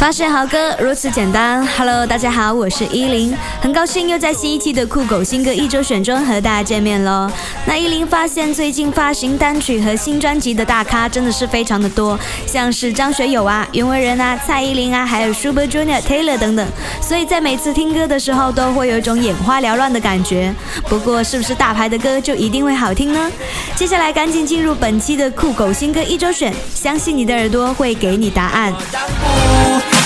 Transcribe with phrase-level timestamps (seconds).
[0.00, 1.64] 发现好歌如此简单。
[1.76, 7.30] Hello，大家好，我是依林，很高兴又在新一期的酷狗新歌一周选中和大家见面喽。
[7.66, 16.66] 那依林发现最近发行单曲和新专辑的大咖真的是非常的多，像是张学友啊、袁惟仁啊、蔡依林啊，还有 Super Junior、Taylor 等等，
[17.02, 20.54] 所以在每次听歌的时候都会有一种眼花缭乱的感觉。
[20.88, 23.30] 不过是不是大牌的歌就一定会好听呢？
[23.76, 28.74] 接下来赶紧进入本期的酷狗新歌一周选，相信你的耳朵会给你答案。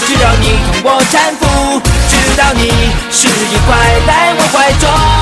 [0.06, 2.68] 只要你同我搀扶，直到你
[3.10, 3.76] 失意快
[4.06, 5.13] 来我怀中。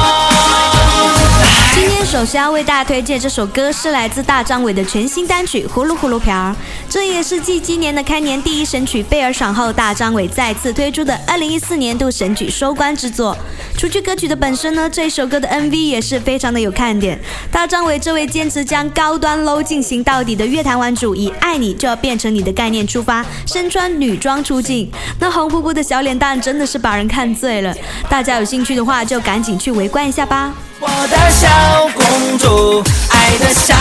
[2.22, 6.52] 首先要为大家推荐这首歌，是来自大张伟的全新单曲《呼噜呼噜瓢儿》，
[6.88, 13.36] 这也是继今年的开年第一神曲《贝尔爽》后，大张伟再次推出的2014年度神曲收官之作。
[13.76, 17.18] 除去歌曲的本身呢，这首歌的 MV 也是非常的有看点。
[17.50, 27.74] 大张伟这位坚持将高端 low 进行到底的乐坛玩主，以爱你就要变成你的概念出发，身穿女装出镜，那红扑扑的小脸蛋真的是把人看醉了。
[28.08, 30.54] 大家有兴趣的话，就赶紧去围观一下吧。
[30.84, 31.46] 我的小
[31.94, 33.72] 公主，爱的小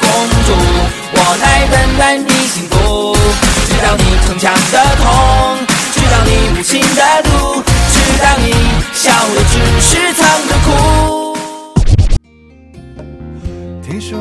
[0.00, 0.10] 公
[0.44, 0.52] 主，
[1.12, 3.16] 我来温暖你幸福，
[3.68, 5.56] 知道你逞强的痛，
[5.92, 8.52] 知道你无情的毒，知道你
[8.92, 10.68] 笑的只是藏着哭。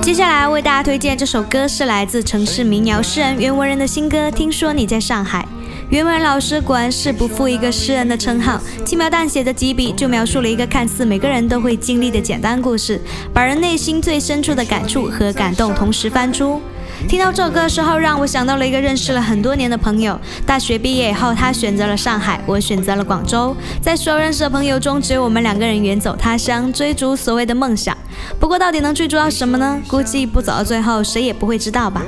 [0.04, 5.44] 接下来为大家推荐这首歌，是来自城市民谣诗人袁惟仁的新歌《听说你在上海》。
[5.90, 13.00] 袁文老师果然是不负一个诗人的称号，轻描淡写的几笔就描述了一个看似每个人都会经历的简单故事，
[13.34, 16.62] 把人内心最深处的感触和感动同时翻出。
[17.08, 20.20] 听到这首歌的时候，让我想到了一个认识了很多年的朋友。
[20.46, 23.56] 大学毕业以后，他选择了上海，我选择了广州。
[23.82, 27.96] 在所有认识的朋友中，只有我们两个人远走他乡，追逐所谓的梦想。
[28.42, 29.82] 不过，到底能追逐到什么呢？
[29.88, 32.04] 估计不走到最后，谁也不会知道吧。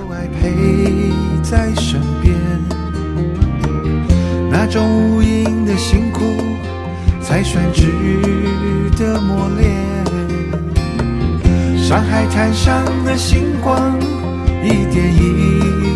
[4.62, 6.20] 那种无垠的辛苦，
[7.22, 7.86] 才算值
[8.98, 9.72] 得磨练。
[11.78, 13.98] 上海滩上的星光，
[14.62, 15.89] 一点一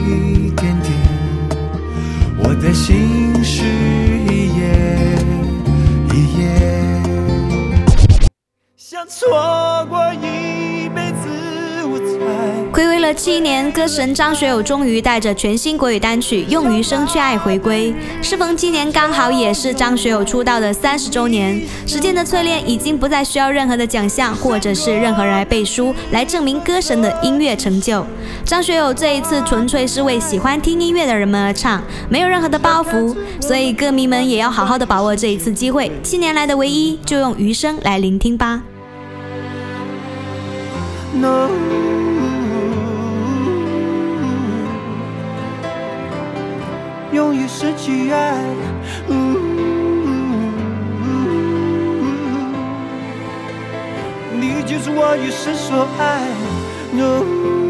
[13.23, 17.93] 七年，歌神张学友终于带着全新国语单曲《用余生去爱》回归。
[18.21, 28.05] 适逢今年刚好也是张学友出道的三十周年，时间的淬炼已经不再需要任何的奖项或者是任何人来背书来证明歌神的音乐成就。
[28.43, 35.89] 张学友这一次纯粹是为喜欢听音乐的人们而唱，没有任何的包袱，所以歌迷们也要好好的把握这一次机会。
[36.03, 38.61] 七年来的唯一，就用余生来聆听吧。
[47.13, 48.43] 用于失去爱，
[54.39, 57.62] 你就是我一生所爱。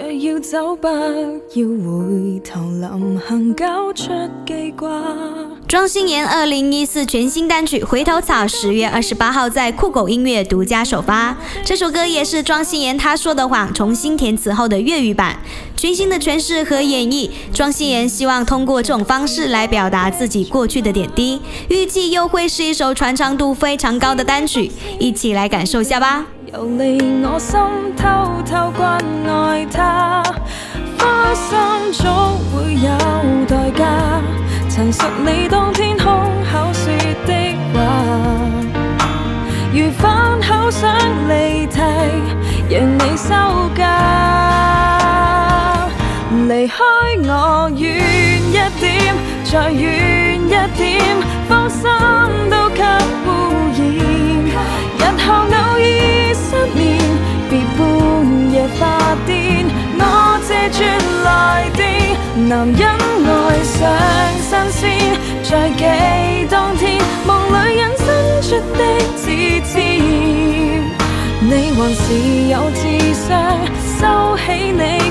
[0.00, 4.12] 若要走，不要回头，临行交出
[4.46, 4.88] 记挂。
[5.66, 11.36] 庄心妍二零一四全新单曲《回头草》十月二十八号在酷狗音乐独家首发。
[11.64, 15.40] 这首歌也是庄心妍她说的谎重新填词后的粤语版，
[15.76, 17.28] 全新的诠释和演绎。
[17.52, 24.70] 庄心妍希望通过这种方式来表达自己过去的点滴，预计又会是一首传唱度非常高的单曲，
[25.00, 26.26] 一起来感受下吧。
[26.52, 27.60] 游离我心
[27.94, 30.22] 偷偷关爱他，
[30.98, 31.58] 花心
[31.92, 32.06] 总
[32.50, 32.88] 会有
[33.46, 33.84] 代价。
[34.70, 36.06] 陈述你当天空
[36.50, 36.90] 口说
[37.26, 37.76] 的话，
[39.74, 40.90] 如反口想
[41.28, 41.82] 离题，
[42.70, 43.28] 让你收
[43.76, 43.84] 假。
[46.48, 46.76] 离开
[47.24, 47.84] 我远
[48.48, 51.16] 一点，再远一点，
[51.46, 51.82] 芳心
[52.48, 52.82] 都给
[53.26, 53.28] 污
[53.76, 54.37] 染。
[54.98, 55.84] 日后偶尔
[56.34, 56.78] 失眠，
[57.48, 57.80] 别半
[58.52, 58.80] 夜发
[59.26, 59.28] 癫，
[59.98, 60.02] 我
[60.46, 60.78] 借住
[61.24, 61.26] 来
[61.74, 61.78] 电，
[62.48, 62.80] 男人
[63.26, 63.28] 爱。
[63.68, 63.80] 上
[64.40, 64.80] 新鲜，
[65.42, 65.82] 在记
[66.48, 66.82] 当天
[67.26, 68.06] 梦里引申
[68.42, 68.46] 出
[68.76, 68.80] 的
[69.16, 69.24] 字
[69.62, 69.78] 字，
[71.40, 72.04] 你还是
[72.48, 72.80] 有智
[73.14, 73.26] 商
[73.98, 74.00] 收
[74.38, 75.07] 起你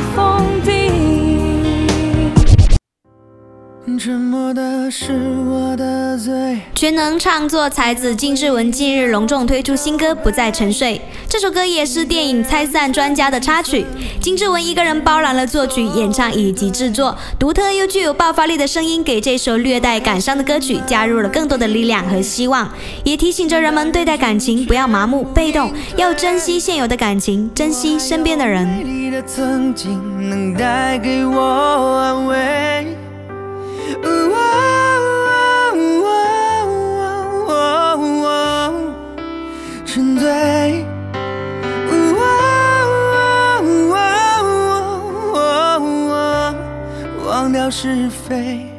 [3.98, 5.12] 沉默的是
[5.50, 6.60] 我的罪。
[6.76, 10.96] 全能唱作才子金志文近日隆重推出新歌《不再沉睡》，
[11.28, 13.86] 这首歌也是电影《拆散专家》的插曲。
[14.22, 22.70] 金志文一个人包揽了作曲、演唱以及制作，独特又具有爆发力的声音，给这首略带感伤的歌曲加入了更多的力量和希望，
[23.04, 28.68] 也提醒着人们对待感情不要麻木被动，要珍惜现有的感情，珍惜身边的人。
[28.84, 32.97] 你的曾经能带给我安慰。
[39.86, 40.86] 沉醉，
[47.26, 48.77] 忘掉是非。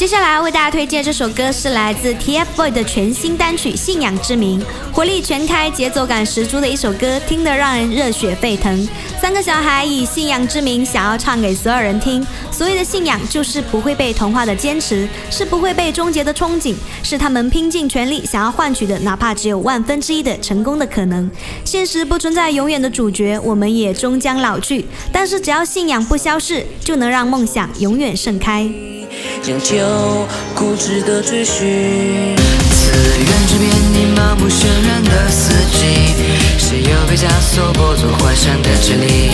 [0.00, 4.58] 接下来为大家推荐这首歌是来自 TFBOYS 的全新单曲《信仰之名》，
[4.94, 8.88] 活力全开、节奏感十足的一首歌，听得让人热血沸腾。
[9.20, 21.30] 三个小孩以信仰之名想要唱给所有人听，所谓的信仰就是不会被同化的坚持，是不会被终结的憧憬，是他们拼尽全力想要换取的，哪怕只有万分之一的成功的可能。
[21.62, 28.66] 现实不存在永远的主角，我们也终将老去，但是只要信仰不消逝，就能让梦想永远盛开。
[30.54, 32.36] 固执的追寻，
[32.70, 35.78] 自愿之边，你盲目渲染的四季，
[36.58, 39.30] 谁又被枷锁剥夺幻想的权利？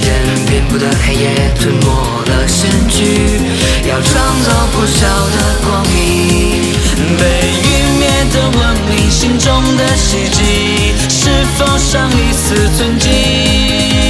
[0.00, 1.86] 任遍布的黑夜吞没
[2.26, 3.40] 了身躯，
[3.88, 4.12] 要创
[4.42, 6.74] 造破晓的光明。
[7.18, 7.22] 被
[7.62, 7.66] 湮
[7.98, 8.02] 灭
[8.32, 8.58] 的文
[8.88, 14.03] 明，心中的希冀，是否尚一丝存迹？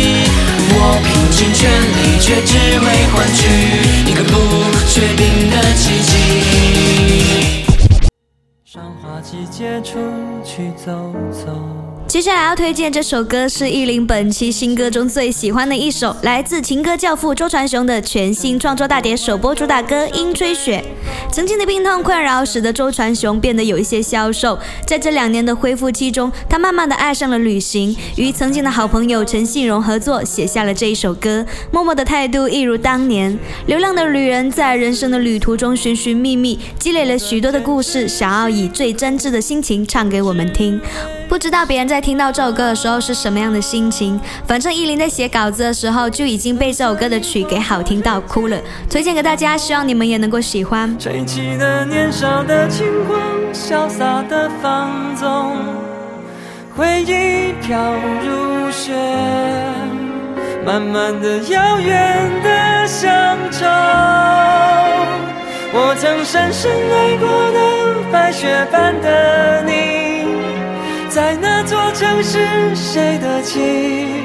[1.35, 3.49] 拼尽全力，却只为换取
[4.09, 4.33] 一个不
[4.87, 7.65] 确定的奇迹。
[8.65, 9.99] 赏花季节出
[10.45, 11.84] 去走走。
[12.15, 20.81] 接下来要推荐这首歌是依林本期新歌中最喜欢的一首，来自情歌教父周传雄的全新创作大碟首播主打歌《樱吹雪》。
[21.35, 24.57] 曾经的病痛困扰使得周传雄变得有一些消瘦，
[24.87, 31.45] 在这两年的恢复期中，他慢慢的爱上了旅行，与曾经的好朋友陈信荣合作写下了这一首歌。
[31.73, 33.37] 默默的态度一如当年，
[33.67, 40.81] 流浪的旅人在人生的旅途中寻寻觅觅，积累了许多的故事，想要以最真挚的心情唱给我们听。
[41.35, 48.57] 不知道别人在听到这首歌的时候是什么样的心情，反正依林在写稿子的时候就已经被这首歌的曲给好听到哭了。
[48.89, 50.97] 推荐给大家，希望你们也能够喜欢。
[50.97, 53.19] 吹起的年少的轻狂，
[53.53, 55.57] 潇洒的放纵，
[56.77, 57.95] 回忆飘
[58.25, 58.93] 如雪，
[60.65, 63.67] 慢慢的遥远的乡愁。
[65.73, 67.59] 我曾深深爱过的
[68.13, 69.94] 白雪般的你。
[71.15, 74.25] 在那座城市，谁的情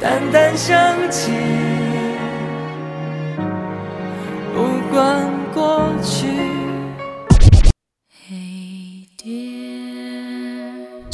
[0.00, 0.74] 淡淡想
[1.10, 1.30] 起？
[4.54, 6.55] 不管过去。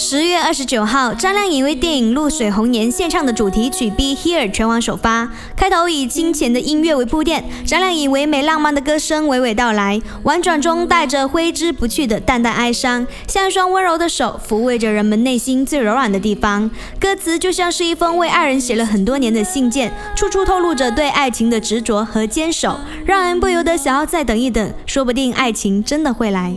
[0.04, 5.31] 十月二十九号，张靓颖为电影《露水红颜》献唱的主题曲《Be Here》全网首发。
[5.56, 16.69] 开头以清浅的音乐为铺垫，张靓颖唯美浪漫的歌声娓娓道来，婉转中带着挥之不去的淡淡哀伤，像一双温柔的手抚慰着人们内心最柔软的地方。
[16.98, 22.76] 歌词就像是一封为爱人写了很多年的信件，处处透露着对爱情的执着和坚守，
[23.06, 26.53] 让人不由得想要再等一等，说不定爱情真的会来。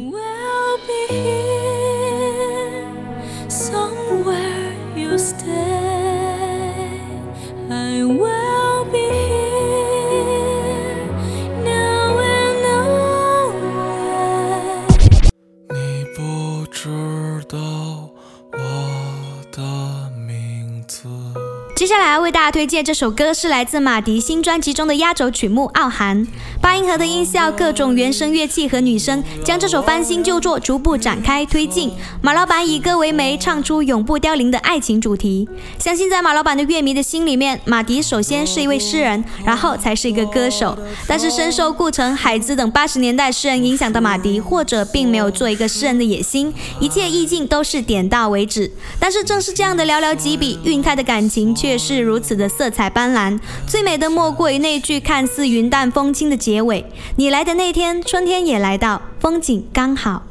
[22.25, 26.25] 为大家推荐这首歌，是来自马迪新专辑中的压轴曲目《傲寒》。
[26.59, 31.91] 八音盒的音效、各种原声乐器和女声，将这首翻新旧作逐步展开推进。
[32.23, 35.47] 马老板以歌为媒，唱出永不凋零的爱情主题。
[35.77, 40.75] 相信在马老板的乐迷的心里面，马迪首先是一位诗人，然后才是一个歌手。
[41.07, 48.71] 但是深受顾城、海子等八十年代诗人影响的马迪，或者并没有做一个诗人的野心，一切意境都是点到为止。
[48.99, 53.37] 但是正是这样的寥寥几笔，晕开的感情却是如如此的色彩斑斓。
[53.67, 56.37] 最美的莫过于那句看似云淡风轻的。
[56.37, 56.85] 结尾，
[57.17, 60.23] 你来的那天，春天也来到，风景刚好。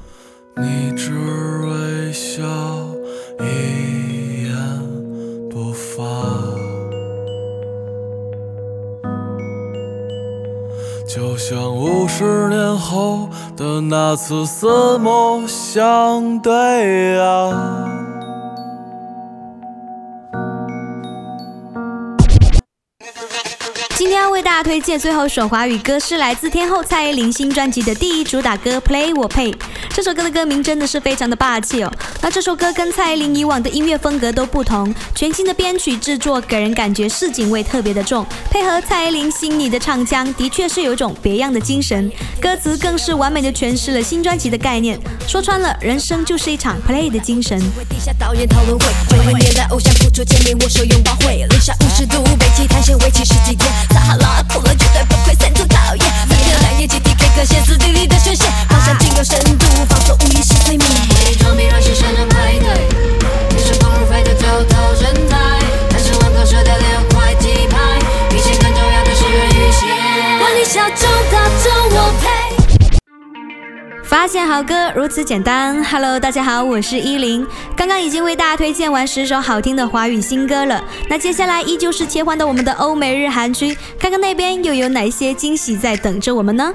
[0.56, 2.40] 你只微笑，
[3.40, 4.54] 一言
[5.50, 6.04] 不发，
[11.06, 18.03] 就像五十年后的那次四目相对啊。
[24.54, 29.50] 大推荐最后首华语歌，是来自天后蔡依林新专辑的第一主打歌《Play 我配》。
[29.94, 31.92] 这首歌的歌名真的是非常的霸气哦。
[32.20, 42.10] 那这首歌跟蔡依林以往的音乐风格都不同，全新的编曲制作给人感觉市井味特别的重，配合蔡依林细腻的唱腔，的确是有一种别样的精神。
[42.40, 44.98] 歌词更是完美的诠释了新专辑的概念，
[45.28, 47.56] 说穿了，人生就是一场 Play 的精神。
[53.90, 55.32] 撒哈拉哭了绝对不会，
[56.84, 60.90] 三天两夜集体 K 歌，歇斯底里的宣泄，放上精有深度，放松无意识催眠。
[61.26, 62.88] 伪装逼让新生人排队，
[63.48, 65.36] 天生光如飞的头头身材，
[65.88, 67.78] 单身万口舌的六块鸡排，
[68.28, 69.88] 比钱更重要的是人与线。
[70.38, 72.53] 管你小众大众，我配。
[74.14, 75.82] 发现好歌如此简单。
[75.82, 77.44] Hello，大家好，我是依林。
[77.76, 86.72] 刚刚已经为大家推荐完十首好听的华语新歌了，那接下来依旧是切换到我们的欧美日韩区，看看那边又有哪些惊喜在等着我们呢？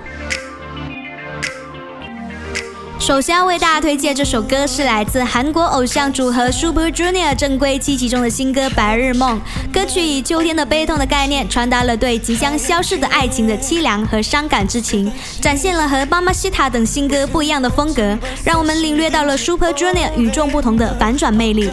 [2.99, 9.41] 首先要为大家推荐这首歌，是来自韩国偶像组合 Super Junior 正规七期中的新歌《白日梦》。
[9.73, 21.71] 歌曲以秋天的悲痛的概念，传达了对即将消逝的爱情的凄凉和伤感之情，展现了和《妈妈西塔》等新歌不一样的风格，让我们领略到了 Super Junior 与众不同的反转魅力。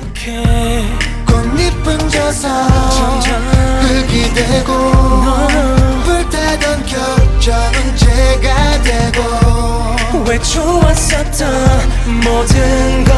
[6.46, 11.90] 하던 결정은 제가 되고 왜 좋았었던
[12.22, 13.16] 모든 건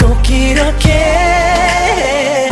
[0.00, 2.45] 꼭 이렇게 해.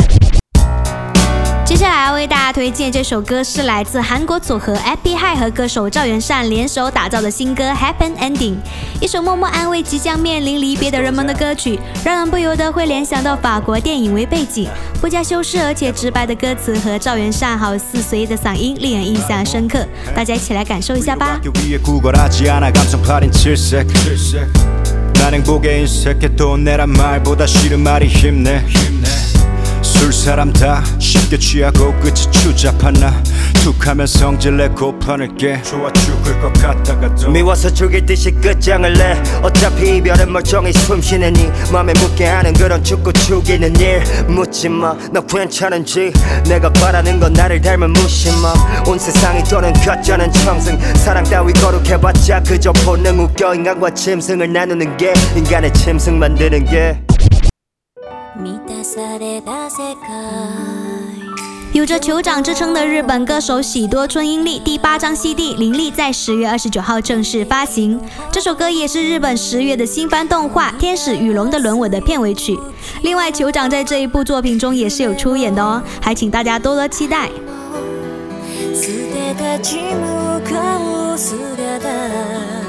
[1.84, 8.56] 下来要为大家推荐这首歌，是来自韩国组合 Happy High 和歌手赵元善联手打造的新歌《Happy Ending》，
[9.00, 14.68] 一首默默安慰即将面临离别的人们的歌曲，让人不由得会联想到法国电影为背景，
[15.00, 19.86] 不加修饰而且直白的歌词和赵元善好似随意的嗓音，令人印象深刻。
[20.14, 21.40] 大家一起来感受一下吧。
[25.14, 28.64] 난 행복에 인색해도 내란 말보다 싫은 말이 힘내
[30.05, 33.23] 둘 사람 다 쉽게 취하고 끝이 추잡하나?
[33.63, 35.59] 툭하면 성질내 고판을 깨.
[35.63, 37.31] 좋아 죽을 것 같다가도.
[37.31, 39.19] 미워서 죽일 듯이 끝장을 내.
[39.41, 44.03] 어차피 이별은 멀쩡히 숨쉬는 이 맘에 묻게 하는 그런 죽고 죽이는 일.
[44.27, 46.13] 묻지마 너 괜찮은지.
[46.47, 48.85] 내가 바라는 건 나를 닮은 무심함.
[48.87, 50.79] 온 세상이 또는 가짜는 청승.
[50.97, 53.55] 사랑 따위 거룩해봤자 그저 본능 웃겨.
[53.55, 57.04] 인간과 짐승을 나누는 게 인간의 짐승 만드는 게.
[61.73, 67.99] 有着酋长之称的日本歌手喜多春英利第八张 CD《林力》在十月二十九号正式发行。
[68.31, 72.57] 这首歌也是日本十月的新番动画《天使与龙的轮吻》的片尾曲。
[73.01, 77.29] 另外，酋长在这一部作品中也是有出演的哦，还请大家多多期待。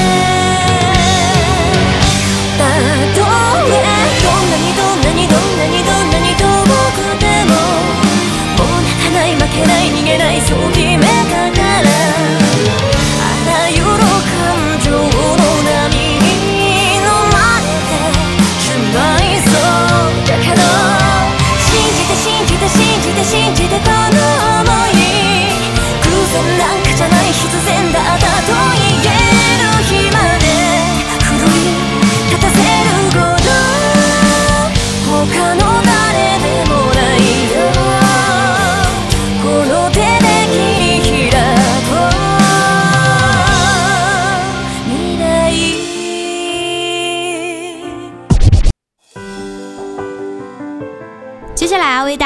[2.57, 3.83] たとえ
[4.23, 7.51] どんなにどんなにどんなにどんなに遠くても
[8.57, 11.56] もう泣かない負けない逃げないそう決めから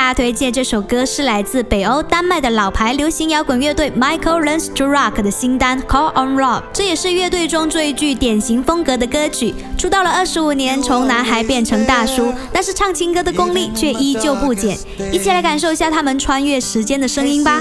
[0.01, 9.55] 大推荐这首歌，是来自北欧丹麦的老牌流行摇滚乐队 Michael Learns to Rock 的新单《Call on Rob》，这也是乐队中最具典型风格的歌曲。
[9.77, 14.75] 出道了二十五年，从男孩变成大叔，但是唱情歌的功力却依旧不减。
[15.13, 17.61] 一起来感受一下他们穿越时间的声音吧。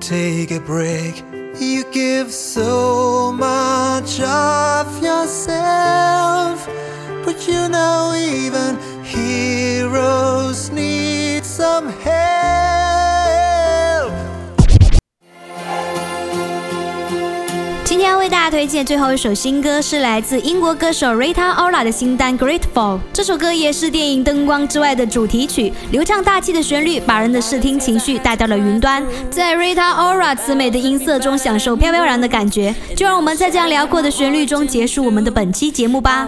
[0.00, 1.16] Take a break.
[1.60, 6.56] You give so much of yourself,
[7.26, 8.76] but you know even
[9.96, 12.15] heroes need some help.
[18.56, 22.96] 推推荐最后一首新歌是来自英国歌手 Rita Ora 的新单《Grateful》。
[23.12, 32.74] 这首歌也是电影《灯光之外》的主题曲，流畅大气的旋律把人的视听情绪带到了云端，在 Rita Ora 慈美的音色中享受飘飘然的感觉。
[32.96, 36.26] 就让我们在这样辽阔的旋律中结束我们的本期节目吧。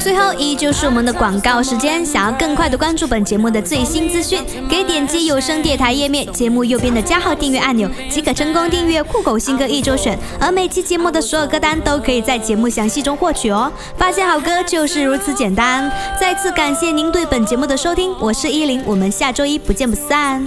[0.00, 10.18] 最后依旧是我们的广告时间，想要更快的关注本节目的最新资讯，可以点击有声电台页面节目右边的加号订阅按钮，即可成功订阅酷狗新歌一周选。
[10.40, 13.72] 而每期节目的所有歌单都可以在节目详细中获取哦。
[13.96, 15.90] 发现好歌就是如此简单。
[16.20, 20.44] 再次感谢您对本节目的收听，我是依林，我们下周一不见不散。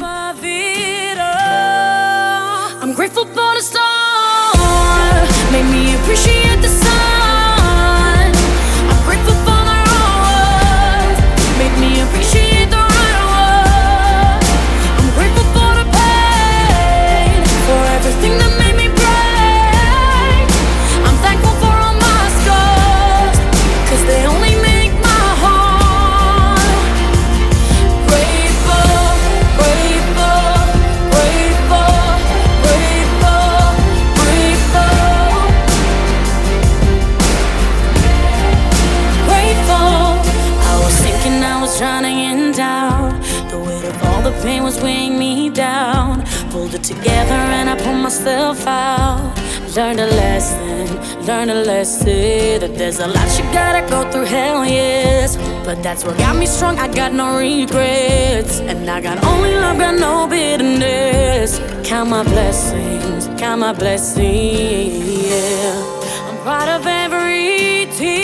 [49.70, 49.76] Out.
[49.76, 54.26] Learned a lesson, learned a lesson that there's a lot you gotta go through.
[54.26, 56.78] Hell yes, but that's what got me strong.
[56.80, 61.60] I got no regrets, and I got only love, got no bitterness.
[61.84, 65.30] Count my blessings, count my blessings.
[65.30, 68.20] Yeah, I'm proud of every tear.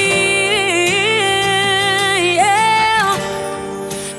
[2.36, 3.18] Yeah.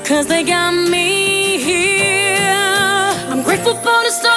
[0.05, 2.37] Cause they got me here.
[3.29, 4.36] I'm grateful for the stars.